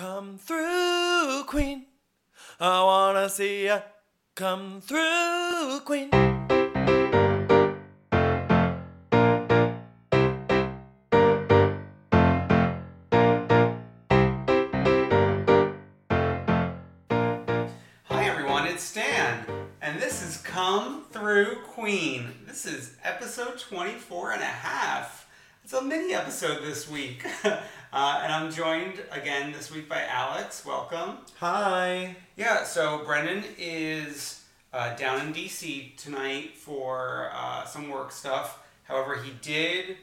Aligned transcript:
Come 0.00 0.38
through, 0.38 1.44
Queen. 1.44 1.84
I 2.58 2.82
wanna 2.82 3.28
see 3.28 3.66
ya. 3.66 3.82
Come 4.34 4.80
through, 4.80 5.80
Queen. 5.84 6.08
Hi 18.04 18.24
everyone, 18.24 18.68
it's 18.68 18.82
Stan, 18.82 19.44
and 19.82 20.00
this 20.00 20.22
is 20.22 20.38
Come 20.38 21.04
Through 21.10 21.56
Queen. 21.66 22.46
This 22.46 22.64
is 22.64 22.96
episode 23.04 23.58
24 23.58 24.32
and 24.32 24.40
a 24.40 24.46
half. 24.46 25.26
It's 25.70 25.78
a 25.80 25.84
mini 25.84 26.14
episode 26.14 26.64
this 26.64 26.90
week. 26.90 27.24
uh, 27.44 27.60
and 27.92 28.32
I'm 28.32 28.50
joined 28.50 29.00
again 29.12 29.52
this 29.52 29.72
week 29.72 29.88
by 29.88 30.02
Alex. 30.02 30.66
Welcome. 30.66 31.18
Hi. 31.38 32.16
Yeah, 32.34 32.64
so 32.64 33.04
Brendan 33.04 33.44
is 33.56 34.42
uh, 34.72 34.96
down 34.96 35.24
in 35.24 35.32
DC 35.32 35.96
tonight 35.96 36.56
for 36.56 37.30
uh, 37.32 37.64
some 37.66 37.88
work 37.88 38.10
stuff. 38.10 38.66
However, 38.82 39.22
he 39.22 39.30
did 39.42 39.98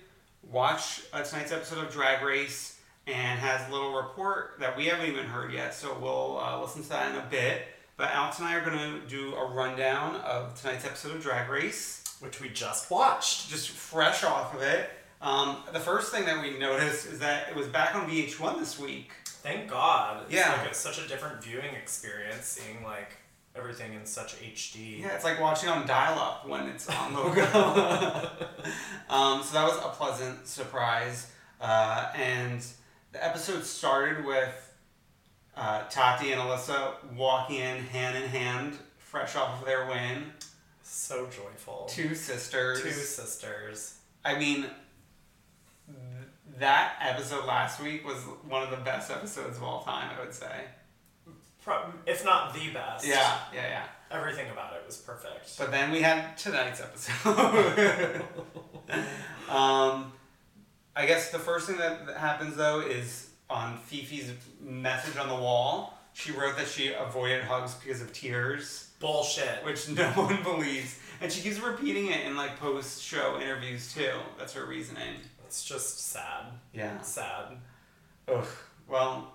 watch 0.49 1.01
uh, 1.11 1.21
tonight's 1.23 1.51
episode 1.51 1.83
of 1.83 1.91
Drag 1.91 2.23
Race 2.23 2.79
and 3.05 3.37
has 3.37 3.67
a 3.67 3.71
little 3.73 3.93
report 3.93 4.55
that 4.61 4.77
we 4.77 4.85
haven't 4.85 5.07
even 5.09 5.25
heard 5.25 5.51
yet. 5.51 5.73
So 5.73 5.97
we'll 5.99 6.39
uh, 6.41 6.61
listen 6.61 6.81
to 6.83 6.89
that 6.91 7.11
in 7.11 7.17
a 7.17 7.25
bit. 7.29 7.63
But 7.97 8.11
Alex 8.11 8.39
and 8.39 8.47
I 8.47 8.55
are 8.55 8.63
going 8.63 9.01
to 9.01 9.05
do 9.09 9.35
a 9.35 9.51
rundown 9.51 10.15
of 10.21 10.57
tonight's 10.61 10.85
episode 10.85 11.17
of 11.17 11.21
Drag 11.21 11.49
Race, 11.49 12.15
Which 12.21 12.39
we 12.39 12.47
just 12.47 12.89
watched. 12.89 13.49
just 13.49 13.67
fresh 13.67 14.23
off 14.23 14.55
of 14.55 14.61
it. 14.61 14.91
Um, 15.21 15.57
the 15.73 15.79
first 15.79 16.11
thing 16.11 16.25
that 16.25 16.41
we 16.41 16.57
noticed 16.59 17.07
is 17.07 17.19
that 17.19 17.49
it 17.49 17.55
was 17.55 17.67
back 17.67 17.95
on 17.95 18.07
VH1 18.09 18.59
this 18.59 18.77
week. 18.79 19.11
Thank 19.25 19.69
God. 19.69 20.23
It's 20.25 20.33
Yeah. 20.33 20.51
like 20.57 20.67
it's 20.67 20.79
such 20.79 20.99
a 20.99 21.07
different 21.07 21.43
viewing 21.43 21.73
experience 21.75 22.45
seeing 22.45 22.83
like 22.83 23.17
everything 23.55 23.93
in 23.93 24.05
such 24.05 24.35
HD. 24.41 24.99
Yeah, 25.01 25.15
it's 25.15 25.23
like 25.23 25.39
watching 25.39 25.69
on 25.69 25.87
dial-up 25.87 26.47
when 26.47 26.67
it's 26.67 26.87
on 26.89 27.13
logo. 27.15 27.41
um, 29.09 29.41
so 29.43 29.53
that 29.53 29.63
was 29.67 29.77
a 29.77 29.89
pleasant 29.89 30.47
surprise, 30.47 31.31
uh, 31.59 32.11
and 32.15 32.63
the 33.13 33.23
episode 33.25 33.63
started 33.63 34.23
with 34.25 34.63
uh, 35.55 35.83
Tati 35.89 36.31
and 36.31 36.39
Alyssa 36.41 36.93
walking 37.15 37.57
in 37.57 37.77
hand 37.85 38.15
in 38.23 38.29
hand, 38.29 38.77
fresh 38.99 39.35
off 39.35 39.59
of 39.59 39.65
their 39.65 39.87
win. 39.87 40.31
So 40.83 41.25
joyful. 41.27 41.87
Two 41.89 42.13
sisters. 42.13 42.81
Two 42.83 42.91
sisters. 42.91 43.95
I 44.23 44.37
mean, 44.37 44.67
that 46.59 46.93
episode 47.01 47.45
last 47.45 47.81
week 47.81 48.05
was 48.05 48.17
one 48.47 48.63
of 48.63 48.71
the 48.71 48.77
best 48.77 49.11
episodes 49.11 49.57
of 49.57 49.63
all 49.63 49.83
time. 49.83 50.09
I 50.17 50.23
would 50.23 50.33
say. 50.33 50.63
Pro- 51.63 51.91
if 52.05 52.23
not 52.23 52.53
the 52.53 52.69
best. 52.71 53.05
Yeah, 53.05 53.37
yeah, 53.53 53.67
yeah. 53.67 53.83
Everything 54.09 54.49
about 54.49 54.73
it 54.73 54.83
was 54.85 54.95
perfect. 54.97 55.57
But 55.57 55.71
then 55.71 55.91
we 55.91 56.01
had 56.01 56.37
tonight's 56.37 56.79
episode. 56.81 58.23
um, 59.49 60.13
I 60.95 61.05
guess 61.05 61.31
the 61.31 61.39
first 61.39 61.67
thing 61.67 61.77
that 61.77 62.15
happens 62.17 62.55
though 62.55 62.79
is 62.79 63.29
on 63.49 63.77
Phi 63.79 63.97
Phi's 63.97 64.31
message 64.61 65.17
on 65.17 65.27
the 65.27 65.35
wall. 65.35 65.93
She 66.13 66.31
wrote 66.31 66.57
that 66.57 66.67
she 66.67 66.93
avoided 66.93 67.43
hugs 67.43 67.75
because 67.75 68.01
of 68.01 68.11
tears, 68.11 68.89
Bullshit. 68.99 69.63
which 69.63 69.87
no 69.89 70.07
one 70.15 70.41
believes, 70.41 70.97
and 71.21 71.31
she 71.31 71.41
keeps 71.41 71.59
repeating 71.59 72.07
it 72.07 72.25
in 72.25 72.35
like 72.35 72.57
post-show 72.59 73.39
interviews 73.39 73.93
too. 73.93 74.13
That's 74.39 74.53
her 74.53 74.65
reasoning. 74.65 75.15
It's 75.47 75.63
just 75.63 75.99
sad. 76.11 76.43
Yeah. 76.73 76.99
Sad. 77.01 77.57
Ugh. 78.27 78.45
Well, 78.87 79.33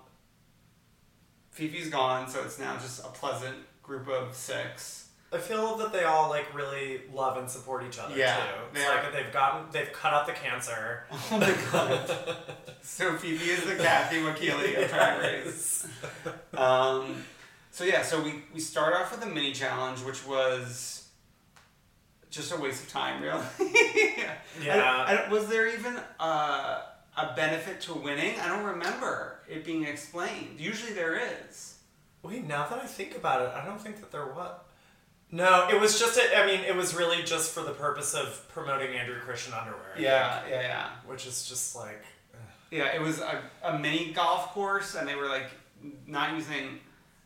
Phi 1.51 1.67
Phi's 1.67 1.89
gone, 1.89 2.27
so 2.29 2.41
it's 2.43 2.59
now 2.59 2.75
just 2.77 2.99
a 3.03 3.07
pleasant 3.09 3.55
group 3.81 4.07
of 4.07 4.35
six. 4.35 5.09
I 5.31 5.39
feel 5.39 5.75
that 5.77 5.91
they 5.91 6.03
all 6.03 6.29
like 6.29 6.53
really 6.53 7.01
love 7.11 7.37
and 7.37 7.49
support 7.49 7.83
each 7.87 7.97
other 7.97 8.15
Yeah, 8.15 8.35
too. 8.35 8.41
It's 8.71 8.79
they 8.79 8.87
like 8.87 9.05
are. 9.05 9.11
they've 9.11 9.33
gotten 9.33 9.65
they've 9.71 9.91
cut 9.91 10.13
out 10.13 10.27
the 10.27 10.33
cancer. 10.33 11.05
Oh 11.31 11.39
my 11.39 11.55
god. 11.71 12.35
so 12.83 13.13
Phi 13.17 13.35
Phi 13.35 13.49
is 13.51 13.63
the 13.65 13.75
Kathy 13.75 14.17
Wakile 14.17 14.83
of 14.83 14.89
Drag 14.91 15.19
Race. 15.19 15.87
Um, 16.55 17.15
so 17.71 17.83
yeah, 17.83 18.03
so 18.03 18.21
we, 18.21 18.43
we 18.53 18.59
start 18.59 18.93
off 18.93 19.09
with 19.11 19.23
a 19.23 19.25
mini 19.33 19.51
challenge, 19.53 20.01
which 20.01 20.23
was 20.27 21.02
just 22.33 22.51
a 22.51 22.57
waste 22.57 22.83
of 22.83 22.89
time, 22.89 23.21
really. 23.21 23.43
yeah. 24.17 24.33
Yeah. 24.61 25.05
I, 25.07 25.15
I, 25.15 25.29
was 25.29 25.47
there 25.47 25.67
even 25.67 25.99
uh, 26.19 26.81
a 27.17 27.33
benefit 27.35 27.81
to 27.81 27.93
winning? 27.95 28.39
I 28.39 28.47
don't 28.47 28.65
remember 28.65 29.39
it 29.49 29.65
being 29.65 29.83
explained. 29.83 30.59
Usually 30.59 30.93
there 30.93 31.19
is. 31.19 31.79
Wait, 32.21 32.45
now 32.47 32.67
that 32.67 32.79
I 32.79 32.85
think 32.85 33.15
about 33.15 33.41
it, 33.41 33.49
I 33.55 33.65
don't 33.65 33.81
think 33.81 33.99
that 33.99 34.11
there 34.11 34.27
was. 34.27 34.51
No, 35.31 35.67
it 35.69 35.81
was 35.81 35.99
just. 35.99 36.19
A, 36.19 36.39
I 36.39 36.45
mean, 36.45 36.59
it 36.59 36.75
was 36.75 36.93
really 36.93 37.23
just 37.23 37.51
for 37.51 37.61
the 37.61 37.71
purpose 37.71 38.13
of 38.13 38.47
promoting 38.49 38.95
Andrew 38.95 39.19
Christian 39.19 39.53
underwear. 39.53 39.95
Yeah, 39.97 40.41
think, 40.41 40.51
yeah, 40.51 40.61
yeah. 40.61 40.89
which 41.07 41.25
is 41.25 41.49
just 41.49 41.75
like. 41.75 42.03
Yeah, 42.69 42.95
it 42.95 43.01
was 43.01 43.19
a, 43.19 43.41
a 43.63 43.77
mini 43.79 44.13
golf 44.13 44.49
course, 44.49 44.95
and 44.95 45.07
they 45.07 45.15
were 45.15 45.27
like 45.27 45.49
not 46.05 46.35
using. 46.35 46.79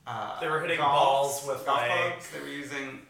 Uh, 0.06 0.39
They 0.39 0.48
were 0.48 0.62
hitting 0.62 0.80
balls 0.80 1.45
with, 1.45 1.65
golf 1.65 1.80
like, 1.81 1.92
clubs. 1.92 2.30
They 2.31 2.39
were 2.39 2.48
using 2.48 3.01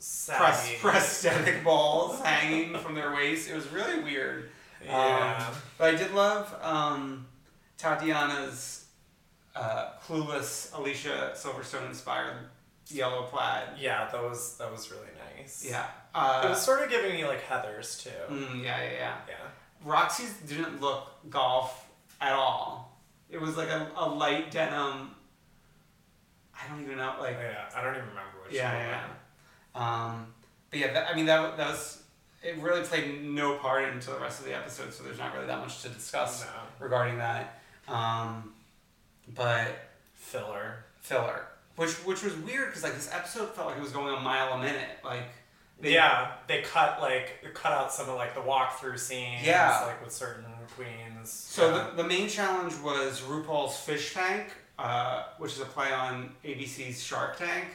press, 0.00 0.72
prosthetic 0.80 1.62
balls 1.64 2.20
hanging 2.20 2.76
from 2.78 2.94
their 2.94 3.14
waist. 3.14 3.50
It 3.50 3.54
was 3.54 3.68
really 3.68 4.00
weird. 4.02 4.50
Yeah. 4.84 5.44
Um, 5.48 5.54
but 5.78 5.94
I 5.94 5.96
did 5.96 6.12
love 6.12 6.54
um, 6.62 7.26
Tatianna's 7.78 8.86
uh, 9.54 9.90
clueless 10.06 10.74
Alicia 10.76 11.32
Silverstone 11.34 11.86
inspired 11.88 12.36
yellow 12.88 13.22
plaid. 13.24 13.64
Yeah, 13.78 14.08
that 14.10 14.22
was 14.22 14.56
that 14.58 14.70
was 14.72 14.90
really 14.90 15.06
nice. 15.36 15.64
Yeah. 15.68 15.84
Uh, 16.14 16.42
It 16.44 16.48
was 16.50 16.60
sort 16.62 16.82
of 16.82 16.90
giving 16.90 17.12
me 17.12 17.24
like 17.24 17.44
Heathers 17.46 18.02
too. 18.02 18.10
mm, 18.34 18.62
yeah, 18.62 18.82
yeah, 18.82 18.90
yeah. 18.92 19.14
Yeah. 19.28 19.90
Roxxxy's 19.92 20.34
didn't 20.48 20.80
look 20.80 21.08
golf 21.30 21.86
at 22.20 22.32
all. 22.32 22.98
It 23.30 23.40
was 23.40 23.56
like 23.56 23.68
a, 23.68 23.90
a 23.96 24.08
light 24.08 24.50
denim. 24.50 25.10
I 26.54 26.68
don't 26.68 26.82
even 26.82 26.96
know, 26.98 27.14
like 27.20 27.36
Yeah, 27.40 27.64
I 27.74 27.82
don't 27.82 27.94
even 27.94 28.08
remember 28.08 28.38
which 28.44 28.54
yeah, 28.54 28.74
one. 28.74 28.84
yeah. 28.86 29.02
Um, 29.74 30.26
but 30.70 30.78
yeah, 30.78 30.92
that, 30.92 31.08
I 31.10 31.14
mean 31.16 31.26
that 31.26 31.56
that 31.56 31.68
was 31.70 32.02
it 32.42 32.56
really 32.58 32.82
played 32.82 33.22
no 33.24 33.56
part 33.56 33.88
into 33.92 34.10
the 34.10 34.18
rest 34.18 34.40
of 34.40 34.46
the 34.46 34.56
episode, 34.56 34.92
so 34.94 35.02
there's 35.04 35.18
not 35.18 35.34
really 35.34 35.46
that 35.46 35.58
much 35.60 35.82
to 35.82 35.88
discuss 35.88 36.44
No. 36.44 36.48
regarding 36.84 37.18
that. 37.18 37.60
Um, 37.88 38.52
but 39.34 39.68
Filler. 40.14 40.84
filler, 41.00 41.44
which 41.76 41.92
which 42.04 42.22
was 42.22 42.34
weird 42.36 42.68
because 42.68 42.82
like 42.82 42.94
this 42.94 43.10
episode 43.12 43.50
felt 43.54 43.68
like 43.68 43.76
it 43.76 43.82
was 43.82 43.92
going 43.92 44.14
a 44.14 44.20
mile 44.20 44.52
a 44.54 44.58
minute. 44.58 44.88
Like 45.04 45.28
they, 45.80 45.94
yeah, 45.94 46.32
they 46.46 46.62
cut 46.62 47.00
like 47.00 47.42
cut 47.54 47.72
out 47.72 47.92
some 47.92 48.08
of 48.08 48.16
like 48.16 48.34
the 48.34 48.40
walkthrough 48.40 48.98
scenes. 48.98 49.44
Yeah. 49.46 49.82
like 49.86 50.02
with 50.04 50.12
certain 50.12 50.44
queens. 50.76 51.30
So 51.30 51.66
yeah. 51.74 51.90
the, 51.96 52.02
the 52.02 52.08
main 52.08 52.28
challenge 52.28 52.74
was 52.78 53.22
RuPaul's 53.22 53.76
Fish 53.80 54.14
Tank, 54.14 54.48
uh, 54.78 55.24
which 55.38 55.52
is 55.52 55.60
a 55.60 55.64
play 55.66 55.92
on 55.92 56.32
ABC's 56.44 57.02
Shark 57.02 57.38
Tank. 57.38 57.66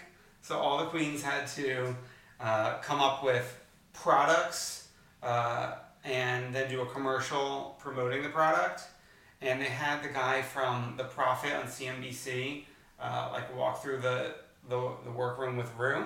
So 0.46 0.60
all 0.60 0.78
the 0.78 0.86
queens 0.86 1.24
had 1.24 1.48
to 1.56 1.96
uh, 2.40 2.78
come 2.78 3.00
up 3.00 3.24
with 3.24 3.60
products 3.94 4.90
uh, 5.24 5.74
and 6.04 6.54
then 6.54 6.70
do 6.70 6.82
a 6.82 6.86
commercial 6.86 7.76
promoting 7.80 8.22
the 8.22 8.30
product. 8.30 8.84
And 9.42 9.60
they 9.60 9.66
had 9.66 10.04
the 10.04 10.10
guy 10.10 10.44
from 10.44 10.94
The 10.98 11.06
Profit 11.06 11.52
on 11.52 11.64
CNBC 11.64 12.66
uh, 13.00 13.30
like 13.34 13.58
walk 13.58 13.82
through 13.82 14.02
the, 14.02 14.36
the, 14.70 14.92
the 15.04 15.10
workroom 15.10 15.58
with 15.58 15.72
Ru. 15.80 16.06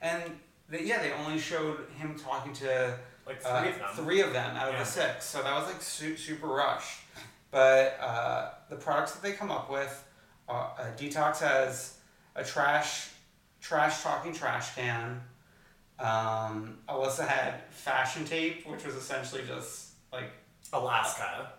And 0.00 0.22
they, 0.70 0.84
yeah, 0.84 1.02
they 1.02 1.12
only 1.12 1.38
showed 1.38 1.80
him 1.98 2.18
talking 2.18 2.54
to 2.54 2.96
Like 3.26 3.42
three 3.42 3.50
uh, 3.50 3.68
of 3.68 3.78
them. 3.78 3.88
Three 3.96 4.22
of 4.22 4.32
them 4.32 4.56
out 4.56 4.72
of 4.72 4.78
the 4.78 4.86
six. 4.86 5.26
So 5.26 5.42
that 5.42 5.54
was 5.54 5.66
like 5.66 5.82
su- 5.82 6.16
super 6.16 6.46
rushed. 6.46 7.00
But 7.50 7.98
uh, 8.00 8.48
the 8.70 8.76
products 8.76 9.12
that 9.12 9.22
they 9.22 9.32
come 9.32 9.50
up 9.50 9.70
with, 9.70 10.08
uh, 10.48 10.52
uh, 10.52 10.96
Detox 10.96 11.40
has 11.40 11.98
a 12.34 12.42
trash, 12.42 13.10
trash 13.64 14.02
talking 14.02 14.32
trash 14.32 14.74
can. 14.74 15.20
Um, 15.98 16.78
Alyssa 16.88 17.26
had 17.26 17.62
fashion 17.70 18.24
tape, 18.24 18.68
which 18.68 18.84
was 18.84 18.94
essentially 18.94 19.42
just 19.46 19.92
like, 20.12 20.30
Alaska. 20.72 21.52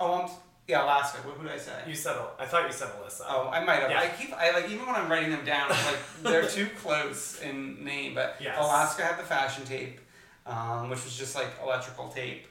oh, 0.00 0.22
I'm, 0.22 0.30
yeah, 0.66 0.82
Alaska. 0.84 1.18
What 1.28 1.40
would 1.42 1.50
I 1.50 1.58
say? 1.58 1.72
You 1.86 1.94
said 1.94 2.16
I 2.38 2.46
thought 2.46 2.66
you 2.66 2.72
said 2.72 2.88
Alyssa. 2.88 3.22
Oh, 3.28 3.48
I 3.52 3.62
might 3.62 3.80
have. 3.80 3.90
Yeah. 3.90 4.00
I 4.00 4.08
keep 4.08 4.32
I 4.32 4.50
like 4.52 4.70
even 4.70 4.86
when 4.86 4.94
I'm 4.94 5.10
writing 5.10 5.30
them 5.30 5.44
down, 5.44 5.70
I'm 5.70 5.84
like 5.84 5.98
they're 6.22 6.48
too 6.48 6.66
close 6.80 7.40
in 7.42 7.84
name. 7.84 8.14
But 8.14 8.36
Yes. 8.40 8.56
Alaska 8.58 9.02
had 9.02 9.18
the 9.18 9.24
fashion 9.24 9.64
tape, 9.66 10.00
um, 10.46 10.88
which 10.88 11.04
was 11.04 11.16
just 11.16 11.34
like 11.34 11.48
electrical 11.62 12.08
tape. 12.08 12.46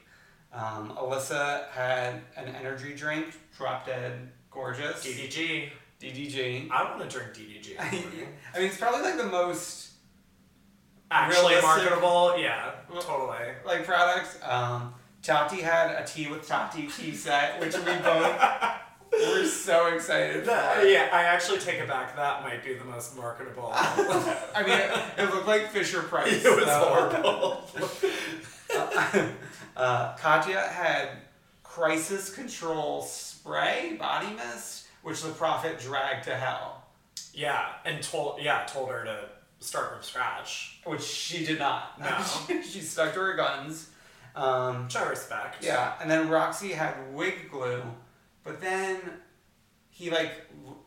Um, 0.52 0.92
Alyssa 0.96 1.68
had 1.70 2.20
an 2.36 2.54
energy 2.54 2.94
drink, 2.94 3.26
drop 3.56 3.84
dead 3.84 4.30
gorgeous. 4.52 5.04
DDG. 5.04 5.70
DDG. 6.04 6.70
I 6.70 6.84
want 6.84 7.08
to 7.08 7.18
drink 7.18 7.32
DDG. 7.34 7.76
I 7.80 7.90
mean, 7.90 8.68
it's 8.68 8.76
probably 8.78 9.02
like 9.02 9.16
the 9.16 9.24
most 9.26 9.92
Actually 11.10 11.54
Realistic. 11.56 11.62
marketable. 11.90 12.38
Yeah, 12.38 12.70
totally. 13.00 13.38
like 13.64 13.84
products. 13.84 14.38
Um, 14.42 14.94
Tati 15.22 15.60
had 15.60 15.90
a 15.90 16.04
tea 16.06 16.28
with 16.28 16.46
Tati 16.46 16.86
tea 16.88 17.14
set, 17.14 17.60
which 17.60 17.76
we 17.76 17.84
both 17.84 18.40
were 19.12 19.44
so 19.46 19.86
excited 19.94 20.40
for. 20.40 20.46
That- 20.50 20.88
yeah, 20.88 21.08
I 21.12 21.22
actually 21.24 21.58
take 21.60 21.76
it 21.80 21.86
back. 21.88 22.16
That 22.16 22.42
might 22.42 22.64
be 22.64 22.74
the 22.74 22.84
most 22.84 23.16
marketable. 23.16 23.70
I 23.74 24.62
mean, 24.66 24.78
it, 24.78 25.22
it 25.28 25.34
looked 25.34 25.46
like 25.46 25.70
Fisher 25.70 26.02
Price. 26.02 26.44
it 26.44 26.56
was 26.56 26.64
so- 26.66 26.80
horrible. 26.88 27.64
Uh, 29.76 30.14
Katya 30.16 30.60
had 30.60 31.08
crisis 31.62 32.32
control 32.34 33.02
spray, 33.02 33.96
body 33.98 34.32
mist, 34.34 34.83
which 35.04 35.22
the 35.22 35.30
Profit 35.30 35.78
dragged 35.78 36.24
to 36.24 36.34
hell, 36.34 36.82
yeah, 37.32 37.66
and 37.84 38.02
told 38.02 38.40
yeah 38.42 38.64
told 38.64 38.88
her 38.88 39.04
to 39.04 39.28
start 39.60 39.92
from 39.92 40.02
scratch, 40.02 40.80
which 40.84 41.02
she 41.02 41.44
did 41.44 41.58
not. 41.58 42.00
No. 42.00 42.62
she, 42.62 42.80
stuck 42.80 43.12
to 43.14 43.20
her 43.20 43.34
guns. 43.34 43.90
Um, 44.34 44.84
which 44.84 44.96
I 44.96 45.08
respect. 45.08 45.62
yeah, 45.62 45.92
and 46.00 46.10
then 46.10 46.28
Roxxxy 46.28 46.72
had 46.72 46.94
wig 47.14 47.50
glue, 47.50 47.82
but 48.42 48.60
then 48.60 48.98
he 49.90 50.10
like 50.10 50.32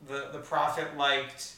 the 0.08 0.30
the 0.34 0.40
Profit 0.40 0.98
liked 0.98 1.56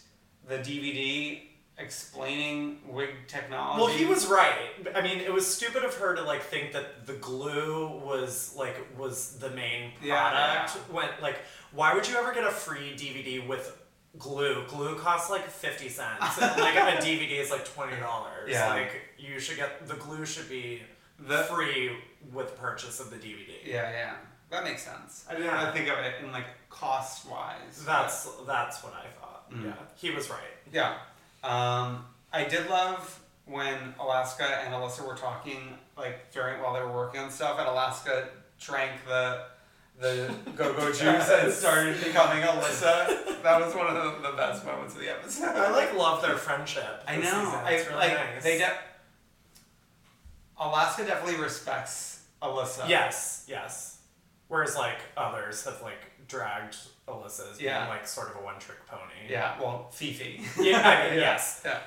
the 0.47 0.57
DVD 0.57 1.41
explaining 1.79 2.79
wig 2.87 3.09
technology. 3.27 3.79
Well, 3.83 3.91
he 3.91 4.05
was 4.05 4.27
right. 4.27 4.69
I 4.95 5.01
mean, 5.01 5.19
it 5.19 5.31
was 5.33 5.45
stupid 5.51 5.83
of 5.83 5.93
her 5.95 6.15
to 6.15 6.21
like 6.23 6.41
think 6.43 6.73
that 6.73 7.05
the 7.07 7.13
glue 7.13 7.87
was 8.03 8.53
like 8.57 8.75
was 8.97 9.37
the 9.39 9.49
main 9.51 9.91
product. 9.91 10.03
Yeah. 10.05 10.31
product. 10.65 10.93
When 10.93 11.07
like, 11.21 11.37
why 11.71 11.93
would 11.93 12.07
you 12.07 12.15
ever 12.17 12.33
get 12.33 12.43
a 12.43 12.51
free 12.51 12.93
DVD 12.95 13.45
with 13.47 13.75
glue? 14.17 14.63
Glue 14.67 14.95
costs 14.97 15.29
like 15.29 15.47
fifty 15.47 15.89
cents, 15.89 16.37
and 16.41 16.59
like 16.61 16.75
a 16.75 16.97
DVD 17.05 17.39
is 17.39 17.51
like 17.51 17.65
twenty 17.65 17.97
dollars. 17.99 18.49
Yeah. 18.49 18.69
Like 18.69 18.91
you 19.17 19.39
should 19.39 19.57
get 19.57 19.87
the 19.87 19.95
glue 19.95 20.25
should 20.25 20.49
be 20.49 20.81
The- 21.19 21.43
free 21.43 21.91
with 22.33 22.57
purchase 22.57 22.99
of 22.99 23.09
the 23.09 23.17
DVD. 23.17 23.49
Yeah, 23.65 23.89
yeah, 23.91 24.13
that 24.49 24.63
makes 24.63 24.83
sense. 24.83 25.25
I 25.29 25.33
didn't 25.33 25.47
Yeah. 25.47 25.61
really 25.63 25.77
think 25.77 25.89
of 25.89 25.99
it 25.99 26.15
in 26.23 26.31
like 26.31 26.45
cost 26.69 27.27
wise. 27.29 27.83
That's 27.85 28.25
that's 28.45 28.83
what 28.83 28.93
I 28.93 29.07
thought. 29.19 29.51
Mm. 29.51 29.65
Yeah, 29.65 29.73
he 29.95 30.11
was 30.11 30.29
right. 30.29 30.39
Yeah. 30.71 30.97
Um, 31.43 32.05
I 32.33 32.43
did 32.49 32.69
love 32.69 33.19
when 33.45 33.93
Alaska 33.99 34.43
and 34.63 34.73
Alyssa 34.73 35.05
were 35.07 35.15
talking, 35.15 35.77
like 35.97 36.31
during 36.31 36.61
while 36.61 36.73
they 36.73 36.81
were 36.81 36.91
working 36.93 37.21
on 37.21 37.31
stuff, 37.31 37.57
and 37.59 37.67
Alaska 37.67 38.29
drank 38.59 38.91
the 39.07 39.43
the 39.99 40.33
go 40.55 40.73
go 40.73 40.87
juice 40.91 41.29
and 41.29 41.51
started 41.51 41.99
becoming 42.03 42.43
Alyssa. 42.43 43.41
That 43.43 43.59
was 43.61 43.73
one 43.75 43.87
of 43.87 44.21
the, 44.21 44.29
the 44.31 44.37
best 44.37 44.65
moments 44.65 44.95
of 44.95 45.01
the 45.01 45.09
episode. 45.09 45.47
I 45.55 45.71
like 45.71 45.93
love 45.95 46.21
their 46.21 46.35
friendship. 46.37 47.03
I 47.07 47.17
know. 47.17 47.61
I 47.65 47.71
It's 47.73 47.87
really 47.87 47.99
like 47.99 48.13
nice. 48.13 48.43
they 48.43 48.57
de- 48.59 48.77
Alaska 50.59 51.05
definitely 51.05 51.41
respects 51.41 52.23
Alyssa. 52.41 52.87
Yes, 52.87 53.45
yes. 53.47 53.99
Whereas 54.47 54.75
like 54.75 54.97
others 55.17 55.63
have 55.65 55.81
like 55.81 55.99
dragged 56.29 56.77
Alyssa 57.07 57.51
as 57.51 57.59
Yeah. 57.61 57.79
being 57.85 57.89
like 57.97 58.07
sort 58.07 58.29
of 58.29 58.37
a 58.37 58.43
one 58.43 58.57
trick 58.59 58.77
pony. 58.87 59.01
Yeah. 59.29 59.59
Well, 59.59 59.89
Phi 59.91 60.13
Phi. 60.13 60.39
Yeah, 60.63 60.79
I 61.05 61.09
mean, 61.09 61.19
yes. 61.19 61.65
Yeah. 61.65 61.79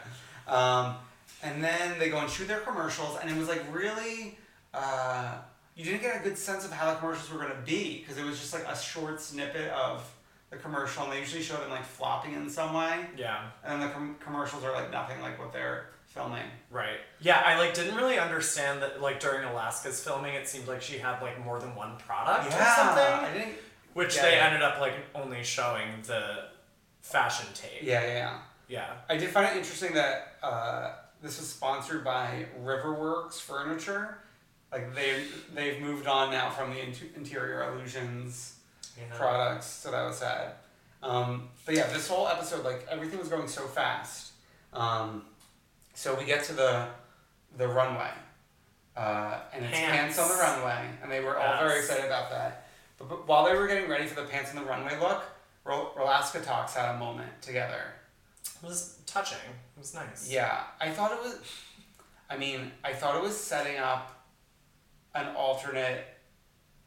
Um, 0.46 0.96
and 1.42 1.62
then 1.64 1.98
they 1.98 2.10
go 2.10 2.18
and 2.18 2.28
shoot 2.28 2.48
their 2.48 2.60
commercials, 2.60 3.16
and 3.20 3.30
it 3.30 3.36
was 3.38 3.48
like 3.48 3.62
really, 3.72 4.36
uh, 4.74 5.36
you 5.74 5.84
didn't 5.84 6.02
get 6.02 6.20
a 6.20 6.22
good 6.22 6.36
sense 6.36 6.64
of 6.64 6.72
how 6.72 6.90
the 6.92 6.98
commercials 6.98 7.30
were 7.32 7.38
going 7.38 7.50
to 7.56 7.62
be 7.62 7.98
because 8.00 8.18
it 8.18 8.24
was 8.24 8.38
just 8.38 8.52
like 8.52 8.64
a 8.64 8.76
short 8.76 9.20
snippet 9.20 9.70
of 9.70 10.04
the 10.50 10.56
commercial, 10.58 11.04
and 11.04 11.12
they 11.12 11.20
usually 11.20 11.42
show 11.42 11.56
them 11.56 11.70
like 11.70 11.84
flopping 11.84 12.34
in 12.34 12.48
some 12.50 12.74
way, 12.74 13.06
Yeah. 13.16 13.44
and 13.64 13.80
then 13.80 13.88
the 13.88 13.94
com- 13.94 14.16
commercials 14.22 14.64
are 14.64 14.72
like 14.72 14.90
nothing 14.92 15.20
like 15.22 15.38
what 15.38 15.52
they're 15.52 15.86
filming. 16.08 16.44
Right. 16.70 16.98
Yeah, 17.20 17.42
I 17.44 17.58
like 17.58 17.72
didn't 17.74 17.96
really 17.96 18.18
understand 18.18 18.82
that 18.82 19.00
like 19.00 19.18
during 19.18 19.44
Alaska's 19.48 20.02
filming 20.04 20.34
it 20.34 20.46
seemed 20.46 20.68
like 20.68 20.82
she 20.82 20.98
had 20.98 21.22
like 21.22 21.42
more 21.42 21.58
than 21.58 21.74
one 21.74 21.96
product 21.96 22.48
or 22.48 22.50
something. 22.50 22.58
I 22.66 23.30
didn't. 23.32 23.54
Which 23.94 24.16
Yeah, 24.16 24.22
they 24.22 24.36
yeah. 24.36 24.46
ended 24.46 24.62
up 24.62 24.80
like 24.80 24.94
only 25.14 25.42
showing 25.44 25.88
the 26.06 26.44
fashion 27.00 27.46
tape. 27.54 27.82
Yeah, 27.82 28.02
yeah, 28.02 28.12
yeah. 28.12 28.38
Yeah. 28.68 28.86
I 29.08 29.16
did 29.16 29.28
find 29.30 29.46
it 29.46 29.56
interesting 29.58 29.92
that 29.94 30.36
uh, 30.42 30.92
this 31.20 31.38
was 31.38 31.48
sponsored 31.48 32.04
by 32.04 32.46
Riverworks 32.64 33.40
Furniture. 33.40 34.18
Like 34.70 34.94
they 34.94 35.24
they've 35.54 35.80
moved 35.82 36.06
on 36.06 36.30
now 36.30 36.48
from 36.50 36.70
the 36.70 36.80
in- 36.82 36.94
interior 37.16 37.70
illusions 37.70 38.56
Yeah. 38.96 39.04
products, 39.14 39.66
so 39.66 39.90
that 39.90 40.02
was 40.04 40.16
sad. 40.18 40.52
Um, 41.02 41.48
but 41.66 41.74
yeah, 41.74 41.86
this 41.88 42.08
whole 42.08 42.26
episode, 42.28 42.64
like 42.64 42.86
everything 42.90 43.18
was 43.18 43.28
going 43.28 43.48
so 43.48 43.62
fast. 43.66 44.32
Um, 44.72 45.24
so 45.94 46.14
we 46.14 46.24
get 46.24 46.44
to 46.44 46.54
the 46.54 46.86
the 47.58 47.68
runway, 47.68 48.08
uh, 48.96 49.40
and 49.52 49.64
it's 49.66 49.76
pants. 49.76 50.16
Pants. 50.16 50.18
on 50.18 50.28
the 50.30 50.42
runway, 50.42 50.88
and 51.02 51.12
they 51.12 51.20
were 51.20 51.36
all 51.38 51.58
very 51.66 51.80
excited 51.80 52.06
about 52.06 52.30
that. 52.30 52.66
But, 52.98 53.08
but 53.08 53.26
while 53.28 53.44
they 53.44 53.54
were 53.54 53.66
getting 53.66 53.88
ready 53.90 54.06
for 54.06 54.20
the 54.20 54.26
pants 54.26 54.50
on 54.50 54.56
the 54.56 54.68
runway 54.68 54.98
look, 55.00 55.22
Ro- 55.64 55.92
Rolaskatox 55.96 56.74
had 56.74 56.94
a 56.94 56.98
moment 56.98 57.40
together. 57.42 57.82
It 58.62 58.66
was 58.66 58.98
touching. 59.06 59.38
It 59.76 59.78
was 59.80 59.94
nice. 59.94 60.28
Yeah, 60.30 60.62
I 60.80 60.90
thought 60.90 61.12
it 61.12 61.18
was. 61.20 61.38
I 62.30 62.36
mean, 62.36 62.72
I 62.82 62.92
thought 62.92 63.16
it 63.16 63.22
was 63.22 63.36
setting 63.36 63.78
up 63.78 64.24
an 65.14 65.34
alternate 65.36 66.04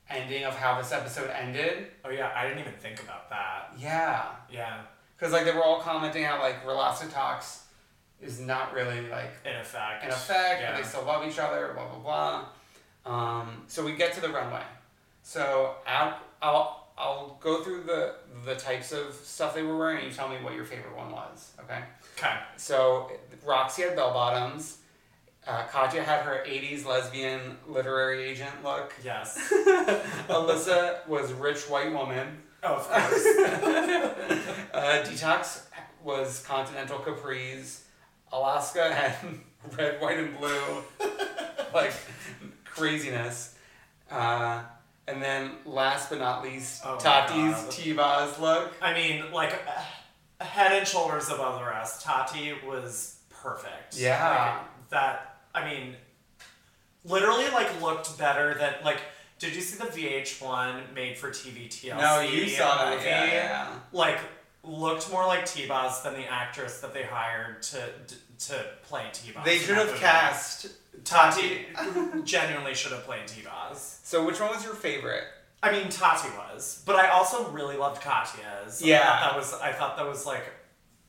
ending 0.09 0.43
of 0.45 0.55
how 0.55 0.77
this 0.79 0.91
episode 0.91 1.29
ended. 1.29 1.87
Oh 2.03 2.09
yeah, 2.09 2.31
I 2.35 2.43
didn't 2.47 2.59
even 2.59 2.73
think 2.73 3.01
about 3.03 3.29
that. 3.29 3.73
Yeah, 3.77 4.25
Yeah. 4.49 4.81
because 5.17 5.33
like 5.33 5.45
they 5.45 5.51
were 5.51 5.63
all 5.63 5.79
commenting 5.79 6.23
how 6.23 6.39
like 6.39 6.65
Rolaskatox 6.65 7.61
is 8.21 8.39
not 8.39 8.73
really 8.73 9.01
like 9.09 9.31
In 9.45 9.55
effect. 9.55 10.03
in 10.03 10.09
effect, 10.09 10.61
Yeah. 10.61 10.71
but 10.71 10.77
they 10.77 10.87
still 10.87 11.03
love 11.03 11.27
each 11.27 11.39
other. 11.39 11.71
Blah 11.73 11.87
blah 11.87 12.45
blah. 13.03 13.11
Um, 13.13 13.63
so 13.67 13.83
we 13.85 13.95
get 13.95 14.13
to 14.13 14.21
the 14.21 14.29
runway. 14.29 14.63
So 15.25 15.73
I'll, 15.87 16.19
I'll 16.39 16.87
I'll 16.99 17.37
go 17.41 17.63
through 17.63 17.81
the 17.83 18.13
the 18.45 18.53
types 18.55 18.91
of 18.91 19.15
stuff 19.15 19.55
they 19.55 19.63
were 19.63 19.75
wearing, 19.75 19.97
and 19.97 20.07
you 20.07 20.13
tell 20.13 20.29
me 20.29 20.35
what 20.41 20.53
your 20.53 20.65
favorite 20.65 20.95
one 20.95 21.11
was. 21.11 21.51
Okay. 21.61 21.79
Okay. 22.15 22.35
So 22.57 23.11
Roxxxy 23.43 23.87
had 23.87 23.95
bell 23.95 24.13
bottoms. 24.13 24.77
Uh, 25.47 25.63
Katya 25.63 26.03
had 26.03 26.21
her 26.21 26.43
80s 26.47 26.85
lesbian 26.85 27.57
literary 27.67 28.23
agent 28.23 28.63
look. 28.63 28.93
Yes. 29.03 29.37
Alyssa 30.27 31.07
was 31.07 31.33
rich 31.33 31.61
white 31.69 31.91
woman. 31.91 32.41
Oh, 32.63 32.75
of 32.75 32.87
course. 32.87 33.25
Uh, 34.75 35.01
Detox 35.05 35.61
was 36.03 36.43
continental 36.45 36.99
capris. 36.99 37.81
Alaska 38.33 38.93
had 38.93 39.15
red, 39.77 40.01
white, 40.01 40.17
and 40.19 40.37
blue. 40.37 40.83
like 41.73 41.93
craziness. 42.65 43.55
Uh, 44.11 44.63
and 45.07 45.21
then 45.21 45.51
last 45.65 46.09
but 46.09 46.19
not 46.19 46.43
least, 46.43 46.81
Oh 46.85 46.97
Tati's. 46.97 47.67
T-Boz 47.69 48.39
look. 48.39 48.73
I 48.81 48.93
mean, 48.93 49.31
like 49.31 49.53
uh, 49.53 50.43
head 50.43 50.71
and 50.71 50.87
shoulders 50.87 51.29
above 51.29 51.59
the 51.59 51.65
rest. 51.65 52.01
Tati 52.03 52.53
was 52.65 53.19
perfect. 53.29 53.97
Yeah. 53.97 54.59
Like, 54.59 54.89
that. 54.89 55.37
I 55.53 55.65
mean, 55.65 55.95
literally, 57.03 57.47
like 57.49 57.81
looked 57.81 58.17
better 58.17 58.55
than 58.55 58.73
like. 58.83 58.97
Did 59.37 59.53
you 59.53 59.61
see 59.61 59.77
the 59.77 59.89
VH1 59.89 60.93
made 60.93 61.17
for 61.17 61.29
TV 61.29 61.67
TLC? 61.67 61.97
No, 61.97 62.21
you 62.21 62.47
saw 62.47 62.85
that, 62.85 63.03
yeah, 63.03 63.25
yeah. 63.25 63.67
Like 63.91 64.17
looked 64.63 65.11
more 65.11 65.25
like 65.27 65.45
T-Boz 65.45 66.03
than 66.03 66.13
the 66.13 66.25
actress 66.25 66.79
that 66.79 66.93
they 66.93 67.03
hired 67.03 67.61
to 67.63 67.83
to 68.47 68.65
play 68.83 69.05
T-Boz. 69.11 69.43
They 69.45 69.57
should 69.57 69.75
have 69.75 69.93
cast. 69.95 70.67
Tati. 71.03 71.65
genuinely 72.23 72.73
should 72.73 72.91
have 72.91 73.03
played 73.03 73.27
T-Boz. 73.27 73.99
So 74.03 74.25
which 74.25 74.39
one 74.39 74.49
was 74.51 74.63
your 74.63 74.73
favorite? 74.75 75.23
I 75.63 75.71
mean, 75.71 75.89
Tati 75.89 76.29
was, 76.37 76.83
but 76.85 76.95
I 76.95 77.09
also 77.09 77.49
really 77.49 77.75
loved 77.77 78.01
Katya's. 78.01 78.81
I 78.83 78.85
Yeah. 78.85 79.03
thought 79.05 79.21
that 79.31 79.35
was. 79.37 79.53
I 79.61 79.71
thought 79.71 79.97
that 79.97 80.07
was 80.07 80.25
like 80.25 80.43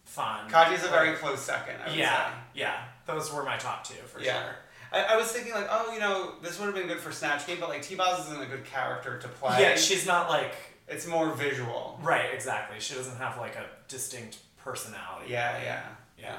fun. 0.04 0.48
Katya's 0.48 0.84
a 0.84 0.88
very 0.88 1.10
Like, 1.10 1.18
close 1.18 1.40
second. 1.40 1.76
I 1.84 1.88
would 1.88 1.96
yeah, 1.96 2.26
say. 2.30 2.32
yeah. 2.54 2.84
Those 3.06 3.32
were 3.32 3.42
my 3.42 3.56
top 3.58 3.84
two 3.84 3.94
for 4.06 4.20
Yeah. 4.20 4.42
sure. 4.42 4.56
I, 4.92 5.02
I 5.14 5.16
was 5.16 5.26
thinking 5.32 5.52
like, 5.52 5.66
oh, 5.70 5.92
you 5.92 6.00
know, 6.00 6.34
this 6.42 6.58
would 6.58 6.66
have 6.66 6.74
been 6.74 6.86
good 6.86 7.00
for 7.00 7.12
Snatch 7.12 7.46
Game, 7.46 7.58
but 7.60 7.68
like 7.68 7.82
T-Boz 7.82 8.26
isn't 8.28 8.40
a 8.40 8.46
good 8.46 8.64
character 8.64 9.18
to 9.18 9.28
play. 9.28 9.60
Yeah, 9.60 9.76
she's 9.76 10.06
not 10.06 10.30
like 10.30 10.54
It's 10.88 11.06
more 11.06 11.30
visual. 11.32 11.98
right. 12.02 12.32
Exactly. 12.32 12.78
She 12.80 12.94
doesn't 12.94 13.16
have 13.18 13.36
like 13.38 13.56
a 13.56 13.66
distinct 13.88 14.38
personality. 14.56 15.32
Yeah, 15.32 15.60
yeah, 15.62 15.82
yeah. 16.18 16.36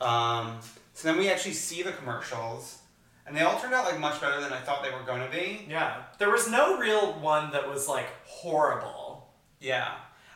Um, 0.00 0.58
so 0.98 1.06
then 1.06 1.16
we 1.16 1.30
actually 1.30 1.52
see 1.52 1.84
the 1.84 1.92
commercials, 1.92 2.78
and 3.24 3.36
they 3.36 3.42
all 3.42 3.56
turned 3.60 3.72
out 3.72 3.84
like 3.84 4.00
much 4.00 4.20
better 4.20 4.40
than 4.40 4.52
I 4.52 4.58
thought 4.58 4.82
they 4.82 4.90
were 4.90 5.04
going 5.06 5.20
to 5.20 5.30
be. 5.30 5.64
Yeah. 5.70 6.02
There 6.18 6.28
was 6.28 6.50
no 6.50 6.76
real 6.76 7.12
one 7.20 7.52
that 7.52 7.68
was 7.68 7.86
like 7.86 8.08
horrible. 8.26 9.28
Yeah. 9.60 9.92